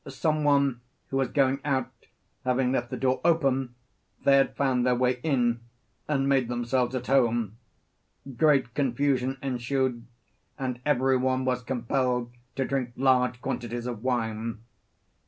Some 0.07 0.43
one 0.43 0.81
who 1.09 1.17
was 1.17 1.27
going 1.29 1.59
out 1.63 1.91
having 2.43 2.71
left 2.71 2.89
the 2.89 2.97
door 2.97 3.21
open, 3.23 3.75
they 4.23 4.35
had 4.37 4.55
found 4.55 4.83
their 4.83 4.95
way 4.95 5.19
in, 5.21 5.59
and 6.07 6.27
made 6.27 6.47
themselves 6.47 6.95
at 6.95 7.05
home; 7.05 7.57
great 8.35 8.73
confusion 8.73 9.37
ensued, 9.43 10.07
and 10.57 10.81
every 10.87 11.17
one 11.17 11.45
was 11.45 11.61
compelled 11.61 12.31
to 12.55 12.65
drink 12.65 12.93
large 12.95 13.41
quantities 13.43 13.85
of 13.85 14.01
wine. 14.03 14.61